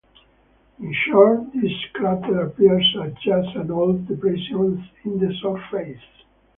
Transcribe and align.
In 0.79 0.91
short, 1.05 1.53
this 1.53 1.71
crater 1.93 2.41
appears 2.41 2.97
as 3.03 3.13
just 3.23 3.55
an 3.55 3.69
old 3.69 4.07
depression 4.07 4.83
in 5.05 5.19
the 5.19 5.31
surface. 5.43 5.99